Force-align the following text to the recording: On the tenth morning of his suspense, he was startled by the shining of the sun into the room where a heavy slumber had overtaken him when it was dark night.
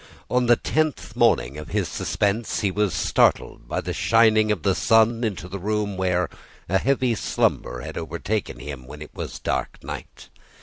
On 0.31 0.47
the 0.47 0.55
tenth 0.55 1.15
morning 1.15 1.59
of 1.59 1.67
his 1.67 1.87
suspense, 1.87 2.61
he 2.61 2.71
was 2.71 2.91
startled 2.95 3.67
by 3.67 3.81
the 3.81 3.93
shining 3.93 4.51
of 4.51 4.63
the 4.63 4.73
sun 4.73 5.23
into 5.23 5.47
the 5.47 5.59
room 5.59 5.95
where 5.95 6.27
a 6.67 6.79
heavy 6.79 7.13
slumber 7.13 7.81
had 7.81 7.99
overtaken 7.99 8.57
him 8.57 8.87
when 8.87 9.03
it 9.03 9.13
was 9.13 9.37
dark 9.37 9.77
night. 9.83 10.29